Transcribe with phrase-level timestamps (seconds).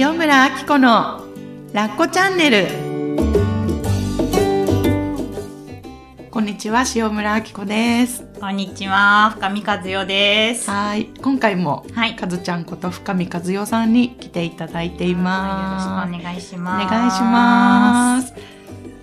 [0.00, 1.24] 塩村あき子の
[1.72, 2.68] ラッコチャンネル
[6.30, 10.70] こんにちは塩村あき子ですこんにちは、深見和代です。
[10.70, 12.14] はい今回もはい。
[12.14, 16.86] かずちゃんこと深見和代さんに来ていただいていますよろしくお願いしおます。
[16.88, 18.34] 願いします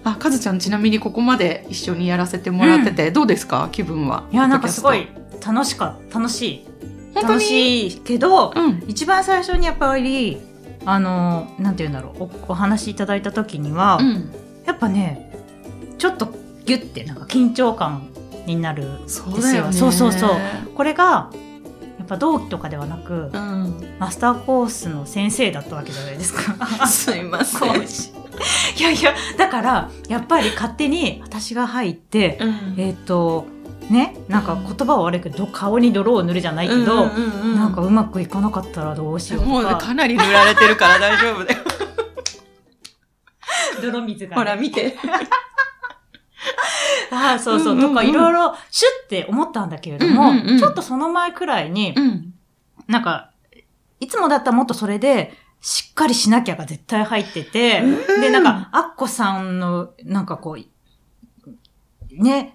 [0.05, 3.67] あかずちゃんちなみにここまで一緒にやらせてもらってて、どうですか？
[3.73, 5.09] 気分はいや、なんかすごい
[5.45, 5.97] 楽しか。
[6.13, 6.65] 楽しい。
[7.13, 10.37] 楽しいけど、うん一番最初にやっぱり、
[10.85, 14.31] あの、なんて言うんだろう、おお話しいただいた時には、うん。
[14.65, 15.31] やっぱね、
[15.97, 16.33] ちょっと
[16.65, 18.09] ギュッてなんか緊張感
[18.45, 18.99] になる。
[19.07, 19.73] そうだよね。
[19.73, 20.29] そうそうそう。
[20.75, 21.31] これが、
[21.97, 23.95] やっぱ同期とかではなく、うん。
[23.99, 26.87] マスターコースの先生だったわけじゃないですか。
[26.87, 27.81] すいません。
[28.77, 32.75] いやいや、だから、やっぱり勝手に私が入って、うん。
[32.77, 33.47] えっ、と、
[33.89, 41.59] ね、なんか言葉は悪いけど、顔に泥を塗るじゃないけど、うんうんうんうんなんかうまくいかなかったらどうしようもうとか、かなり塗られてるから大丈夫だよ。
[43.81, 44.35] 泥水が、ね。
[44.35, 44.95] ほら見て。
[47.11, 52.33] ああ、そうそう、うんうんうんとかいろいろ、シュッて思ったんだけれども、うんうんうんちょっとその前くらいに、ん。
[52.87, 53.31] なんか、
[53.99, 62.51] いつもだったらもっとそれで、しっかりしなきゃが絶対入ってて、うんで、なんか、アッコさんの、なんかこう、ね、い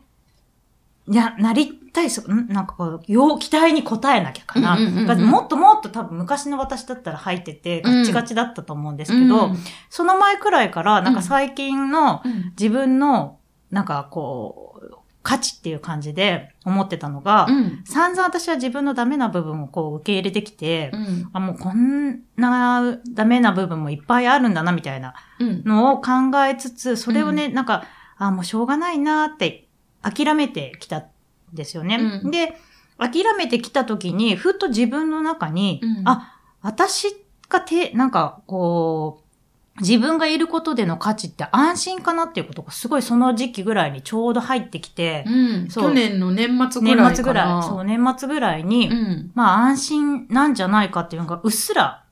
[1.06, 2.46] や、なりたい、そん？
[2.48, 4.76] なんかこう、よう期待に応えなきゃかな。
[4.76, 9.56] うんうんうんうんだからもっともっと多分昔の私だったら入ってて、ガッチガチだったと思うんですけど、うん
[9.88, 13.38] その前くらいから、なんか最近のうん自分の、
[13.70, 17.82] なんかこう、価値っていう感じで思ってたのが、うん。
[17.84, 21.30] 散々私は自分のダメな部分をこう受け入れてきて、うん。
[21.34, 25.62] あ、もうこんなダメな部分もいっぱいあるんだな、みたいなうん。
[25.64, 26.10] のを考
[26.46, 27.84] えつつ、それをね、なんか、
[28.16, 29.68] あ、もうしょうがないなって
[30.02, 31.04] 諦めてきたん
[31.52, 31.96] ですよね。
[31.96, 32.56] うんで、
[32.98, 37.08] 諦めてきた時に、ふっと自分の中に、うんあ、私
[37.48, 45.68] がて、なんか、こう、自分がいることでの価値って安心かなっていうことがすごいその時期ぐらいにちょうど入ってきて、うん。
[45.68, 47.08] 去年の年末ぐらいかな。
[47.08, 49.30] 年末ぐらい、そう、年末ぐらいに、うん。
[49.34, 52.04] まあ安心なんじゃないかっていうのがうっすら、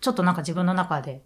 [0.00, 1.22] ちょっとなんか自分の中で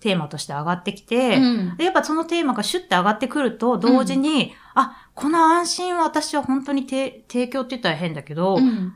[0.00, 8.94] テーマとして上がってきて、うんでやっぱそのテーマがシュッて上がってくると、同時に、あ、この安心は私は本当にて提供って言ったら変だけど、うん。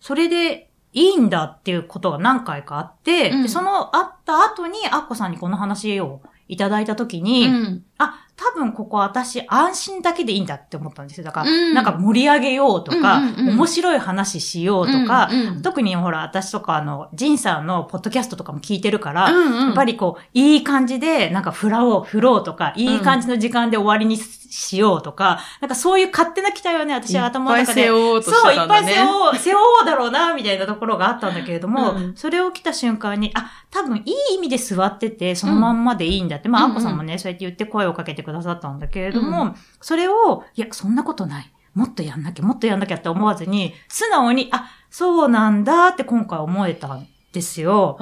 [0.00, 7.84] それでいいんだっていうことが何回かあって、うんでそのあった後にアッコさんにこの話をいただいたときに、うん。
[7.98, 11.24] あ、多分ここ私安心だけでいいんだって思ったんですよ。
[11.24, 24.18] だから、うんなんか盛り上げようとか、うんうんうん面白い話しようとか、うんうん特にほら、私とかあの、ジンさんのポッドキャストとかも聞いてるから、うんうんやっぱりこう、いい感じで、なんか振らおう、振ろうとか、いい感じの時間で終わりに
[24.54, 27.82] しようとか、なんかそういう勝手な期待をね、私は頭の中で。
[27.82, 41.50] いっぱい背負おうとしてそう、いっぱたんだねい背負おう、背負おうだろうな、みたいなところがあったんだけれども、うんそれを来た瞬間に、あ、多分いい意味で座ってて、そのまんまでいいんだって、まあ、うんアッコさんもね、そうやって言って声をかけてくださったんだけれども、それを、いや、そんなことない。
[41.74, 47.96] もっとやんなきゃ、もっとやんなきゃって思わずに、素直に、あ、そうなんだって今回思えたんですよ。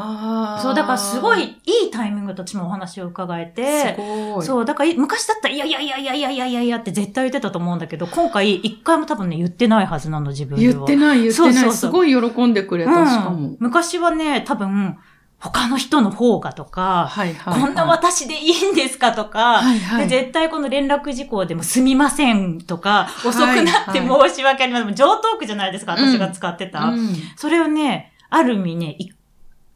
[0.62, 3.96] そう、だからすごいいいタイミングと私もお話を伺えて。
[4.42, 10.72] そう、だから昔だったら、いやいやいやいやいやいやいやいやって絶対言ってたと思うんだけど、今回一回も多分ね、言ってないはずなの、自分では。
[10.74, 11.50] 言ってない、言ってない。
[11.50, 13.56] そうそうそうすごい喜んでくれた、しかもうん。
[13.58, 14.98] 昔はね、多分、
[15.38, 17.60] 他の人の方がとか、はいはい。
[17.60, 20.08] こんな私でいいんですかとか、はいはい。
[20.08, 24.94] で絶対この連絡事項でもすみませんとか、い遅くなって申し訳ありません。
[24.94, 26.84] 上トークじゃないですか、私が使ってた。
[26.84, 29.10] うんそれをね、ある意味ね、い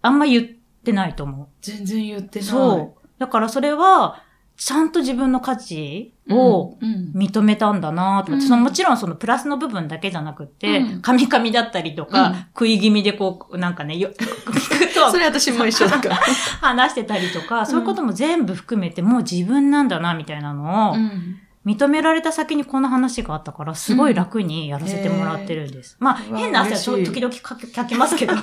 [0.06, 0.46] あんま言っ
[0.84, 2.42] てないと思全然言ってう。
[2.42, 2.50] ない。
[2.50, 3.08] そう。
[3.18, 4.22] だからそれは、
[4.56, 16.16] ちゃんと自分の価値をうん、認めたんだなと思って、うんそのもちろんそのプラスの部分だけじゃなくって、うんカミカミだったりとか、うん食い気味でこう、なんかね、よ、 聞くとそれ私も一緒だから。
[16.62, 25.96] 話してたりとか、そういうことも全部含めてもう自分なんだな、みたいなのを、うん認められた先にこの話があったから、すごい楽にやらせてもらってるんです。
[25.98, 28.34] まあ、うわ変な汗は時々かきかきますけど、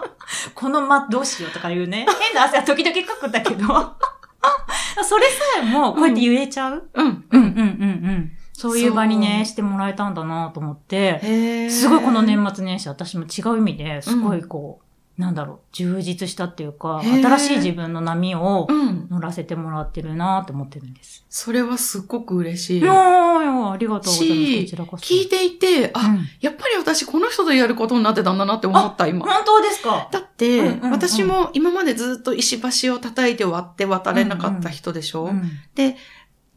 [0.56, 3.66] このま、どうしようとかいうね、変な汗は時々かくんだけど、
[5.04, 7.06] それさえもこうやって言えちゃう、うん。
[7.06, 8.32] うん、うん、うん、うん。
[8.54, 14.89] そういう場にね、してもらえたんだなと思って、すごいこの年末年始、私も違う意味ですごいこう、
[15.20, 19.06] なんだろう、充実したっていうか、新しい自分の波をうん。
[19.10, 21.24] 乗らせてもらってるなと思ってるんです。
[21.28, 22.80] それはすっごく嬉しい。
[22.80, 24.44] いやありがとうございます。
[24.44, 25.02] しこちらこそ。
[25.02, 29.26] 聞いていて、あ、うんやっぱり私この人とやることになってたんだなって思った、今。
[29.26, 30.08] 本当ですか？
[30.10, 35.42] だって、うんうんうん私も今までずっと石橋を叩いて割って渡れなかった人でしょ、うん
[35.74, 35.96] で、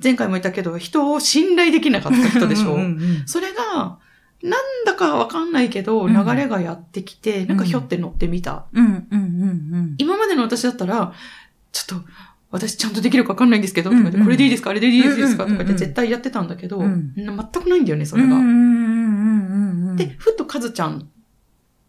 [0.04, 2.76] 前回も言ったけど、人を信頼できなかった人でしょ？
[2.76, 4.00] うんうんうんそれが、
[4.44, 8.66] なんだかわかんないけど、うん流れがやってきて、なんかひょって乗ってみた。
[9.98, 11.14] 今までの私だったら、
[11.72, 12.06] ちょっと、
[12.52, 14.70] 私ちゃんとできるかわかんないんですけど、とか言ってこれでいいですか？
[14.72, 15.46] あれでいいですか？
[15.46, 18.36] とか言って絶対やってたんだけど、うん全くないんだよね、それが。
[19.96, 21.06] で、ふっとカズちゃんっ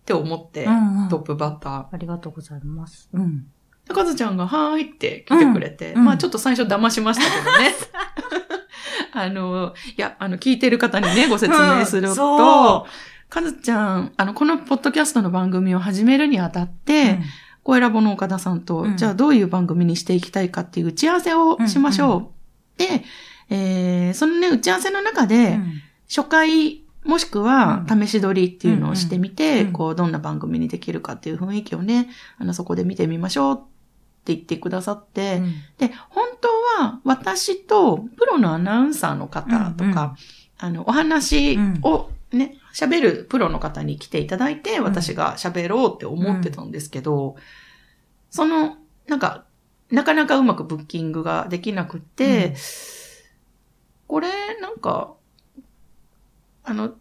[0.06, 0.64] て思って、
[1.10, 1.86] トップバッター。
[1.90, 3.10] ありがとうございます。
[3.12, 3.46] うん。
[3.86, 7.74] でカズちゃんが、はーいって来てくれて、まあちょっと最初騙しましたけどね。
[9.12, 12.86] あの、いや、あの、聞いてる方にね、ご説明するうんとそ、
[13.28, 17.18] カズちゃん、あの、このポッドキャストの番組を始めるにあたって、
[17.64, 18.96] 声ラボの岡田さんと、うん。
[18.96, 22.32] じゃあどういう番組にしていきたいかっていう打ち合わせをしましょ
[22.76, 22.78] う。
[22.78, 23.04] で、
[23.50, 25.82] えーそのね、打ち合わせの中で、うん。
[26.08, 32.08] 初回、もしくは試し撮りっていうのをしてみて、うんうんこう、どんな番組にできるかっていう雰囲気をね、
[32.38, 33.60] あの、そこで見てみましょう
[34.24, 35.52] って言ってくださって、うん。
[35.76, 36.48] で、本当
[36.82, 39.94] は私とプロのアナウンサーの方とか、うんうん。
[40.58, 47.36] あの、お話をね、喋るプロの方に来ていただいて、私が喋ろうって思ってたんですけど、
[48.30, 49.44] その、なんか、
[49.90, 52.54] なかなかうまくブッキングができなくって、うん。
[54.08, 54.28] これ、
[54.60, 55.12] なんか、
[56.62, 56.94] あの、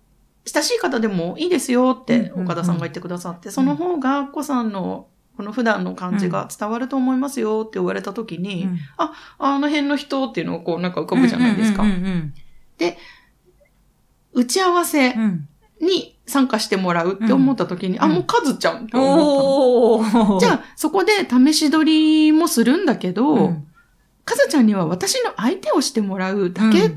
[0.45, 8.79] 親しい方でもいいですよって岡田さんが言ってくださって、その方が、アッコさんのこの普段の感じが伝わると思いますよって言われた時に、うん。
[8.97, 11.83] あの辺の人っていうのがこうなんか浮かぶじゃないですか。
[11.83, 12.33] うんうん
[14.33, 15.15] 打ち合わせ
[15.79, 18.03] に参加してもらうって思った時に、うん。
[18.03, 23.67] あ、もうカズちゃんって思ったじゃあ、そこで試し撮りもするんだけど、うん。
[24.25, 26.91] カズちゃんには私の相手をしてもらうだけっ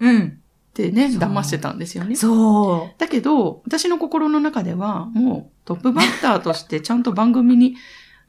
[0.00, 0.38] うん。
[0.74, 2.16] てね、騙してたんですよね。
[2.16, 7.76] そだけど、私の心の中では、もうトップバッターとしてちゃんと番組に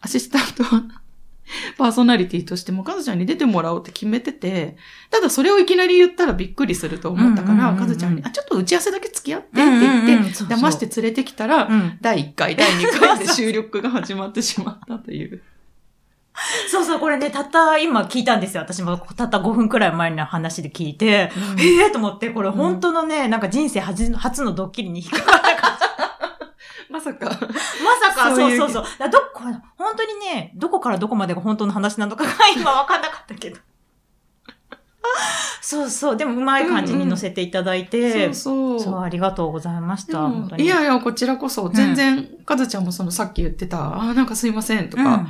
[0.02, 0.64] アシスタント、
[1.78, 4.78] パーソナリティとしてもカズちゃんに出てもらおうって決めてて、
[5.10, 9.66] ただそれをいきなり言ったらびっくりすると思ったから、うんうんうんうんカズちゃんに、あ、ちょっと打ち合わせだけ付き合ってってう。
[9.66, 15.42] 言って、騙して連れてきたら、うん第1回、第2回で 収録が始まってしまったという。
[16.70, 18.64] そうそう、これね、たった今聞いたんですよ。
[18.64, 25.83] 私もたった5分くらい前の話で聞いて、うんへえーと思って、これ本当のね、なんか人生初初のドッキリに引っかかった感じ。
[28.36, 28.86] そいうそううそう。
[29.00, 29.42] だどこ、
[29.78, 33.58] 本当にね、どこからどこまでが本当の話なのかが 今わかんなかったけど。
[35.62, 36.18] そうそう。
[36.18, 38.94] でもうまい感じに乗せていただいて、そうそう。
[38.94, 40.30] そう、ありがとうございました。
[40.58, 45.28] いやいや、こちらこそ、全然、かずちゃんもそのさっき言ってた、あ、なんかすいませんとうん、か、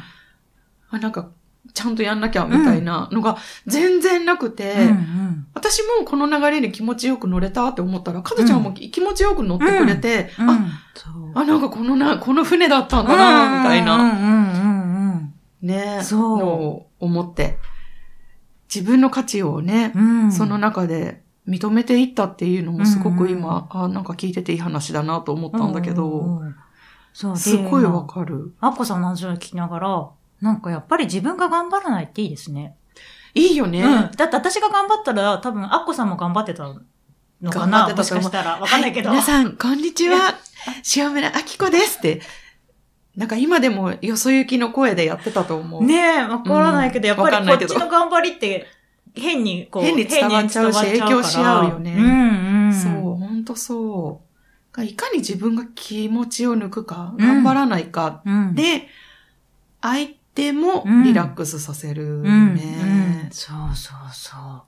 [0.90, 1.30] あ、なんか、
[1.74, 5.24] ちゃんとやんなきゃみたいなのが全然なくて、うんうん
[5.56, 10.60] 私もこの流れに気持ちよく乗れたって思ったら、かずちゃんも気持ちよく乗ってくれて、うんあ、
[10.94, 17.60] そうあ、なんかこのな、この船だったんだな、みたいな、うんうんうんね、そうのを思って、
[18.74, 20.32] 自分の価値をね、うんうん。
[20.32, 26.50] その中で認めていったっていうのもすごく今、うんあ、なんか聞いてていい話だなと思ったんだけど、うんうんう
[27.34, 27.38] ん。
[27.38, 28.08] すごいわる。
[28.08, 28.54] かる。
[28.60, 30.10] アッコさんの話を聞きながら、
[30.44, 32.76] なんかやっぱり自分が頑張らないっていいですね。
[33.34, 33.82] いいよね。
[33.82, 34.12] うん。
[34.12, 36.66] だって私が頑張ったら、多分アッコさんも頑張ってた
[37.42, 38.60] のかなもしかしたら。
[38.60, 39.08] わかんないけど。
[39.08, 40.36] はい皆さん、こんにちは。
[40.98, 42.22] 塩村明子ですって。
[43.16, 45.84] なんか今でもよそ行きの声でやってたと思う。
[45.86, 48.68] ねえ、わからないけど、うんやっぱりこっちの頑張りって、
[49.16, 52.74] 変にこう、変に伝わっちゃうし影響し合うよねうんうん。
[52.74, 54.22] そう、ほんとそ
[54.78, 54.84] う。
[54.84, 58.56] いかに自分が気持ちを抜くか、うん頑張らないか、うん。
[58.56, 58.90] で、
[59.82, 63.30] 相手もリラックスさせるね。
[63.32, 64.62] そうそうそう。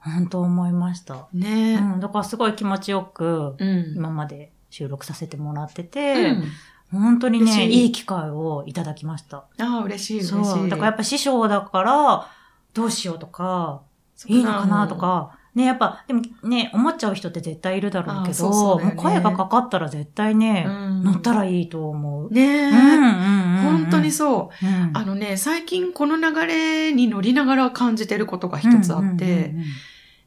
[0.00, 1.28] 本当思いました。
[1.32, 2.00] ねうん。
[2.00, 3.94] だからすごい気持ちよく、うん。
[3.96, 6.44] 今まで収録させてもらってうて、ん
[6.92, 9.38] 本当にね、いいい機会をいただきました。
[9.38, 10.44] ああ、嬉しい、嬉しい。
[10.44, 10.68] そう。
[10.68, 12.28] だからやっぱ師匠だから、
[12.74, 13.82] どうしようとか
[14.26, 18.84] いいのかなとか、ね、やっぱ、でもね、思っちゃう人って絶対いるだろうけあそど、うそうね。
[18.88, 21.02] もう声がかかったら絶対ね、うん。
[21.02, 22.30] 乗ったらいいと思う。
[22.30, 23.62] ねえ、うんうんうんうん。
[23.62, 24.66] 本当にそう。
[24.66, 24.90] うん。
[24.92, 29.54] あのね、最近この流れに乗りながら感じてることが一つあって、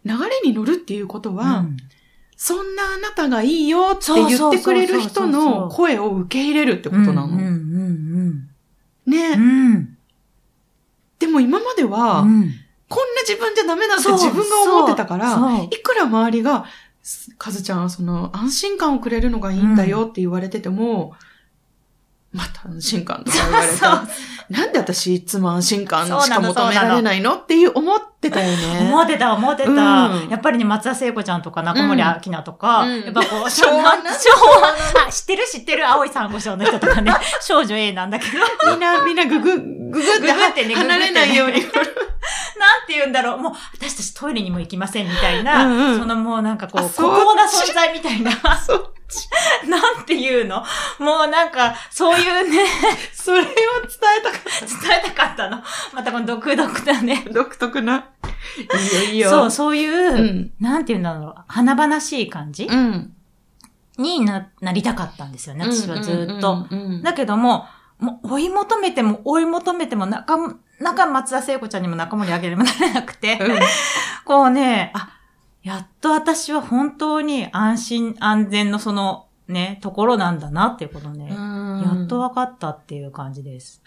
[0.04, 1.78] 流れに乗るっていうことは、うん。
[2.36, 7.28] そんなあなたがいいよって言ってくれる人の声を受け入れるってことなの。
[7.28, 8.48] ね。
[9.06, 9.96] うん。
[11.20, 12.52] でも今までは、うん
[12.90, 16.66] こんな自分じゃダメだって自分が思ってたから、いくら周りが、
[17.04, 21.14] すかずちゃん、その、安心感をくれるのがいいんだよって言われてても、
[22.32, 24.08] また安心感とか言われた。
[24.50, 27.36] なんで私いつも安心感しか求められないの？
[27.36, 28.80] っていう思ってたよね。
[28.82, 29.70] 思ってた、思ってた。
[29.72, 34.30] うんやっぱりね、松田聖子ちゃんとか中森明菜とか、うんやっぱこう、昭和な昭
[34.62, 38.40] 和あ、知ってる知ってる青い珊瑚礁の人とかね、 少女 A なんだけど。
[38.72, 41.62] みんな、みんなググ、ググってググってね離れ ないように。
[41.62, 41.68] な
[42.90, 43.38] て言うんだろう。
[43.38, 48.32] もう、私たちトイレにも行きませんみたいな、うんうんそのもうなんかこう、孤高な存在みたいな。
[49.68, 50.64] なんていうの？
[51.00, 52.60] もうなんか、そういうね、
[53.14, 53.50] それを伝
[54.20, 55.64] えたか伝えたかったの。
[55.94, 57.26] またこの独特だね。
[57.32, 58.09] 独特な。
[58.58, 59.30] いいよ、いいよ。
[59.30, 60.52] そう、そういう、うん。
[60.60, 63.14] なんて言うんだろう、華々しい感じうん。
[63.98, 66.68] にな、なりたかったんですよね、私はずっと。
[67.04, 67.66] だけども、
[68.00, 73.60] もう追い求めても追い求めても中も、中松田聖子ちゃんにも中森明菜にもなれなくて、うん
[74.24, 75.10] こうね、あ、
[75.64, 83.82] やっと私は本当に安心安全のそのね、ところなんだなっていうことね、やっと分かったっていう感じです。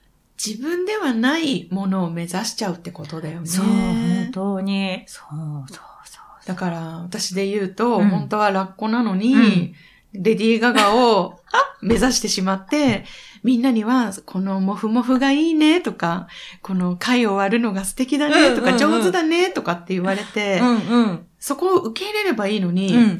[0.44, 3.46] 自分ではないものを目指しちゃうってことだよね。
[3.46, 6.46] そう、本当に、そうそうそう。
[6.46, 9.74] だから、私で言うと、うん本当はラッコなのに、うん
[10.14, 11.40] レディー・ガガを
[11.80, 13.06] 目指してしまって、
[13.42, 16.28] みんなには、このモフモフがいいねとか、
[16.60, 21.26] この貝を割るのが素敵だねとか、うんうんうん上手だねとかって言われて、うんうん。
[21.40, 23.18] そこを受け入れればいいのに、うん。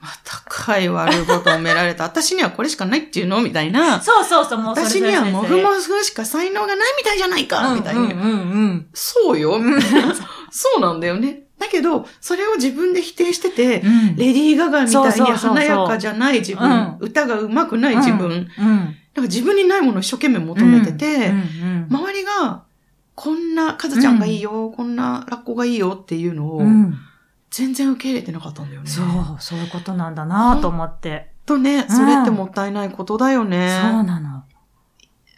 [0.00, 2.04] また貝割ることをめられた。
[2.04, 3.42] 私にはこれしかないっていうの？
[3.42, 4.00] みたいな。
[4.00, 8.00] そうそうそう、もう私にはモフモフフしか才能がないみたいじゃないか、みたいに。
[8.00, 8.26] うんうんう
[8.68, 9.80] んそうよ、うん。
[10.50, 11.42] そうなんだよね。
[11.58, 18.46] だけど、それを自分で否定してて、うんレディー・ガガみたいに華やかじゃない自分、うん歌が上手くない自分、うん。
[18.56, 21.30] なんか自分にないものを一生懸命求めてて、
[21.90, 22.62] 周りが、
[23.14, 26.98] こんな、カズちゃんがいいよ、こんなラッコがいいよっていうのを、うん
[27.50, 28.88] 全然受け入れてなかったんだよね。
[28.88, 29.06] そう、
[29.40, 31.30] そういうことなんだなと思って。
[31.46, 33.80] とね、それってもったいないことだよね。
[33.82, 34.44] そうなの。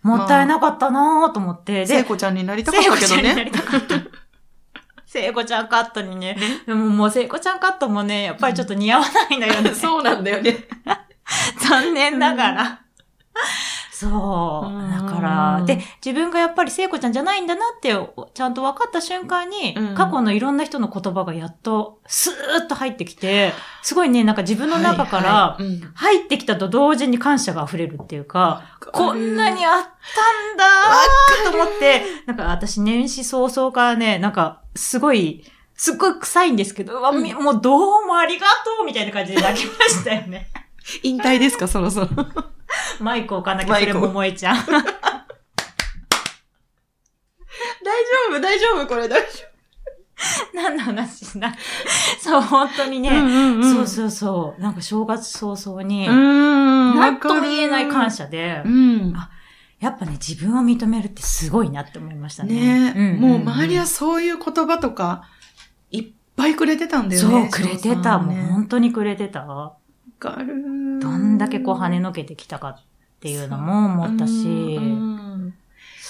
[0.02, 1.86] もったいなかったなと思って。
[1.86, 3.44] 聖子ちゃんになりたかったけど聖子ちゃんになね。
[3.46, 3.94] りたかった。
[5.06, 6.36] 聖子ちゃんカットにね。
[6.66, 9.72] でももう聖子ちゃんカットもね、やっぱりちょっと似合わないのよね。
[9.74, 10.56] そうなんだよね。
[11.60, 12.80] 残念ながら。
[14.02, 14.68] そう。
[14.68, 14.86] う。
[14.86, 17.94] んだから、で、自分がやっぱり聖子ちゃんじゃないんだなって、
[18.34, 19.94] ちゃんと分かった瞬間に、うん。
[19.94, 25.58] 過去のいろんな人の言葉がやっと、スーッと入ってきて、すごいね、なんか自分の中から、
[25.94, 35.44] 入ってきたと同時に感謝が溢れるっていうか、こんなにあったんだーと思って、なんか私年始早々からね、なんかすごい、
[35.74, 37.22] すっごい臭いんですけど、うん。
[37.22, 40.50] みもうどうもありがとうみたいな感じで泣きましたよね。
[41.02, 42.08] 引退ですか、そろそろ。
[43.00, 44.56] マイク置かなきゃそれも萌えちゃん。
[44.66, 44.66] 大
[48.04, 49.52] 丈夫、大丈夫、これ大丈
[50.54, 51.54] 何の話しな。
[52.20, 53.22] そう、本当にね、夫。
[53.22, 54.60] んんそうそうそう。
[54.60, 56.94] なんか正月早々に、うん。
[56.94, 58.24] なんとも言えない感謝。
[58.24, 59.12] 謝で、うん。
[59.16, 59.30] あ
[59.80, 62.54] やっぱね、自分を認めるってすごいなって思いましたね。
[62.54, 65.22] ねえ、んんんもう周りはそういう言葉とか、
[65.90, 67.50] いっぱいくれてたんだよね。
[67.50, 68.18] そう、くれてた。
[68.18, 69.74] もう本当にくれてた。
[70.28, 70.54] わかる。
[71.00, 72.82] どんだけこう跳ねのけてきたかっ
[73.20, 74.78] ていうのも思ったし。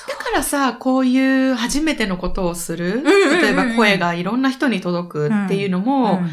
[0.08, 6.30] だからさ、こういう初めてのことをする、例えば声がいろんな人に届くっていうのも、うん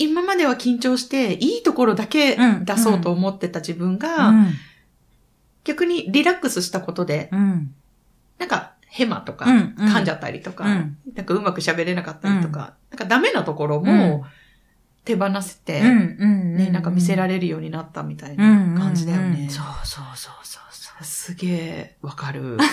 [0.00, 4.46] 今までは緊張して、いいところだけ出そうと思ってた自分が、うん。
[5.62, 7.74] 逆にリラックスしたことで、うん。
[8.38, 9.88] なんか、ヘマとか、うんうん。
[9.92, 10.96] 噛んじゃったりとか、うん。
[11.14, 13.84] なんかうまく喋れなかったりとか、なんかダメなところうん。
[13.84, 14.24] も
[15.04, 18.44] 手放せて、うんうんね、なんか見せられれるようになったみたいな
[18.78, 19.48] 感じだよね。
[19.48, 21.04] そうそうそうそうそう。
[21.04, 22.58] すげえ、わかる。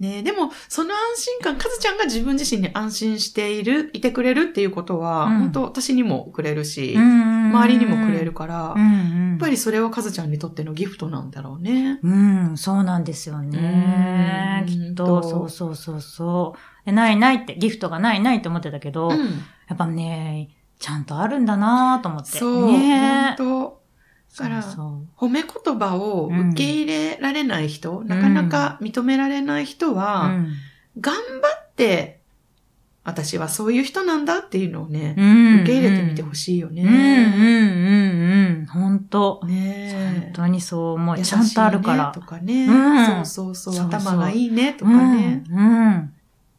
[0.00, 9.30] ねでも、その安心感、かずちゃんが自分自身に安心している、いてくれるっていうことは、うん本当私にもくれるし、周周りにもくれるから、うんうん。
[9.30, 11.98] やっぱりそれはかずちゃんにとってのギフトなんだろうね。
[12.02, 14.62] うん、そうなんですよね。
[14.62, 16.86] うんきっと、そうそうそうそう。
[16.86, 19.42] でないないって、ギフトがないないって思ってたけど、うん。
[19.68, 22.38] やっぱね、ちゃんとあるんだなと思って。
[22.38, 23.78] そう、ね本当
[24.38, 30.48] だから褒め言葉を受け入れられない人、なかなか認められない人は、うん
[31.00, 32.18] 頑張って、
[33.04, 36.82] 私はそういう人なんだっていうのをね、うん受け入れてみてほしいよね。
[36.82, 38.66] うんうんうんうん。
[38.66, 41.18] 本当ねえ本当にそう思う。
[41.20, 42.12] ちゃんとあるからね。
[42.14, 45.36] とかね、うんそうそうそう頭がいいねとうかね。
[45.36, 45.44] ん。
[45.50, 46.12] うん。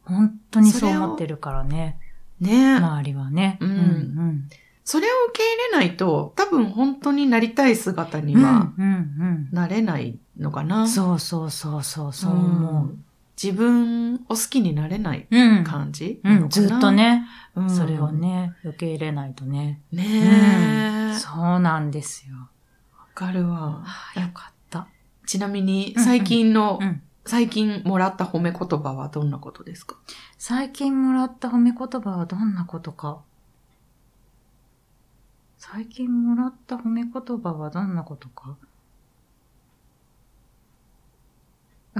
[0.04, 1.98] 本当にそう思ってるからね。
[2.40, 3.58] ね、周りはね。
[3.60, 4.48] うんうん
[4.82, 8.42] それを受け入れないと、多分本当になりたい姿にうん。
[8.42, 10.82] はうんうんなれないのかうな。
[10.82, 10.88] ん。
[10.88, 12.98] そうそうそうそう、そう思う。
[13.40, 15.64] 自分を好きになれないうん。
[15.64, 18.10] 感じうん、ずっと、ね、うんそれを。
[18.10, 19.80] ね、受け入れないとね。
[19.92, 22.34] ねえ、そうなんですよ。
[22.98, 23.84] わかるわ。
[24.16, 24.88] よかった。
[25.26, 27.02] ちなみに、最近の、うん。
[27.26, 29.96] 最近もらった褒め言葉はどんなことですか？
[30.38, 33.22] 最近もらった褒め言葉はどんなことか。
[35.58, 38.56] 最近もらった褒め言葉はどんなことか？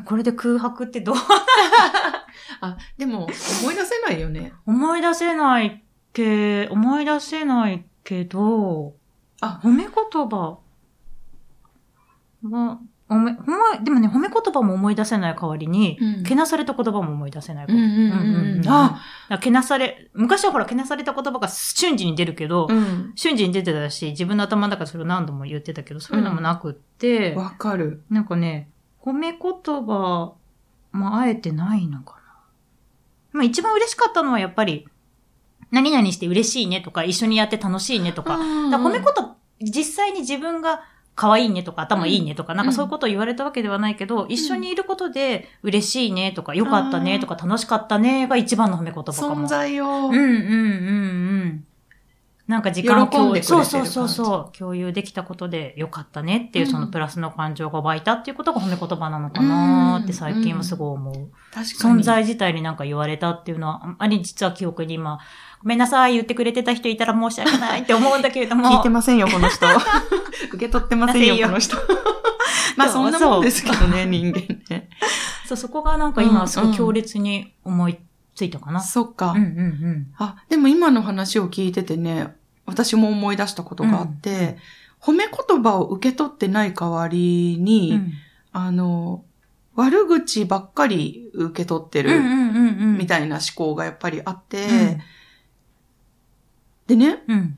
[0.06, 1.16] これで空白ってどう？
[2.62, 3.24] あ、でも、
[3.62, 4.52] 思い出せないよね。
[4.64, 8.94] 思い出せないけ、思い出せないけど、
[9.40, 9.90] あ、褒め言
[10.28, 10.58] 葉
[12.44, 17.66] は、おめ、ほんま、でもね、褒め言葉も思い出せない代わりに、うんけなされた言葉も思い出せない。
[17.68, 18.60] うんうんうんうん。
[18.60, 19.00] あ、だか
[19.30, 23.12] らけなされ、昔はほら、けなされた言葉が瞬時に出るけど、うん。
[23.16, 28.04] 瞬時に出てたし、自分の頭の中でそれを何度も言ってたけど、そういうのもなくって、わかる。
[28.10, 28.70] なんかね、
[29.02, 30.34] 褒め言葉、
[30.92, 32.20] まあ、あえてないのかな。
[33.32, 34.86] まあ、一番嬉しかったのはやっぱり、
[35.72, 49.44] 何々して嬉しいねとか、一緒にやって楽しいねとか、だから褒め言葉、実際に自分が可愛いねとか、頭いいねとか、なんかそういうことを言われたわけではないけど、一緒にいることで嬉しいねとか、良かったねとか、楽しかったねが一番の褒め言葉かも。
[49.44, 49.86] 存在を。
[49.86, 50.26] うんうんうんう
[51.44, 51.64] ん。
[52.50, 54.58] なんか時間喜んでくれてるそうそうそうそう。
[54.58, 61.28] 共有できたことで良かったねっていう、うんそのプラスの感情が湧いたっていうことが褒め言葉なのかなって最近はすごい思う。
[61.54, 62.00] 確かに。
[62.00, 65.20] 存在自体になんか言われたっていうのは、あんまり実は記憶に今、
[65.62, 68.66] ごめんなさい言ってくれてた人いたら申し訳ないって思うんだけれども。
[68.66, 69.66] 聞いてませんよ、この人。
[70.48, 71.76] 受け取ってませんよ、この人。
[72.76, 74.40] まあそんなもんですけどね、人間
[74.70, 74.88] ね。
[75.46, 77.98] そう、そこがなんかうん今すごい強烈に思い
[78.34, 78.80] ついたかな。
[78.80, 79.42] そっかうん。
[79.42, 80.06] うんうん。
[80.16, 84.56] あ、でも今の話を聞いててね、私も思い出したことがあって、
[84.98, 88.12] 褒め言葉を受け取ってない代わりに、うん
[88.52, 89.24] あの、
[89.76, 92.18] 悪口ばっかり受け取ってる。
[92.98, 95.00] みたいな思考がやっぱりあって、うん
[96.90, 97.56] でね、うん。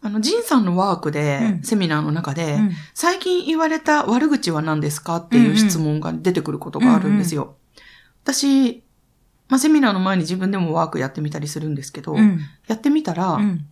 [0.00, 7.56] あの、ジンさんのワークで、うんセミナーの中で、うん最近言われた悪口は何ですかっていう質問が出てくることがあるんですよ。
[8.22, 8.84] 私、
[9.48, 12.38] まあ、セミナーの前に自分でもワークやってみたりするんですけど、うん。
[12.68, 13.66] やってみたら、うん。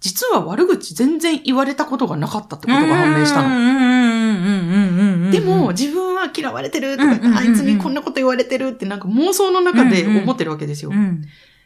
[0.00, 3.48] 実は悪口全然言われたことがなかったってことが判明したの。
[3.48, 5.30] うんうんうんうんうんうんうん。
[5.30, 10.92] でも、、自分は嫌われてるとか、うんうんうんうんあいつにこんなこと言われてるってなんか妄想の中で思ってるわけですよ。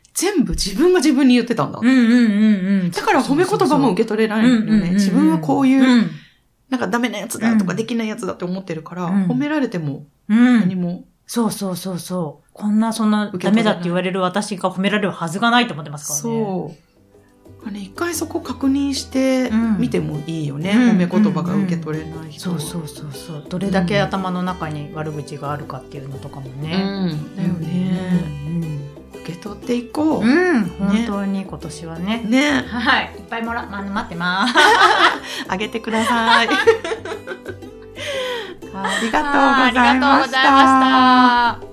[0.08, 0.14] うん。
[0.14, 1.78] 全部自分が自分に言ってたんだ。
[1.80, 2.90] うんうんうんうん。
[2.90, 4.90] だから褒め言葉も受け取れないのね。
[4.92, 6.10] 自分はこういう、うん。
[6.68, 10.60] なんかダメなやつだとかうんできないやつだって思ってるから、うん褒められてもうん。
[10.60, 11.04] 何も。
[11.26, 12.48] そうそうそうそう。
[12.52, 16.44] こんな、そんな、ダメだって言われる私が褒められるはずがないと思ってますからね。
[16.44, 16.88] そう。
[17.74, 20.70] 一回そこ確認してうんみてもいいよね。
[20.70, 22.58] うん褒め言葉が受け取れない人は。
[22.58, 23.46] そうそうそうそう。
[23.48, 26.76] どれだけ頭の中に悪口があるかっていうのとかもうね。
[27.12, 27.36] ん。
[27.36, 28.87] だよね。
[29.28, 30.22] 受け取っていこう。
[30.22, 30.28] うん。
[30.28, 30.64] うん。
[30.64, 32.22] 本当に今年はね。
[32.24, 32.64] ね。
[32.66, 33.04] はい。
[33.16, 34.54] いっぱいもら、ま、待ってます。
[35.48, 36.48] あげてください。
[38.74, 39.32] ありがとう
[39.66, 41.67] ございました。